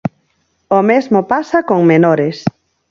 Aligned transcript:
O 0.77 0.79
mesmo 0.89 1.19
pasa 1.31 1.57
con 1.69 1.79
menores. 1.91 2.37